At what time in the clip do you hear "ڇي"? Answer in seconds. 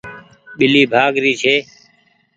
1.41-1.55